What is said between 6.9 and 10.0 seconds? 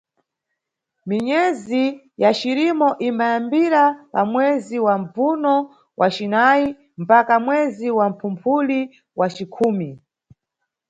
mpaka mwezi wa Phumphuli wacikhumi.